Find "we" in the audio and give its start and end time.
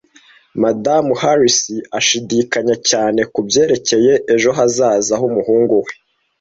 5.83-5.91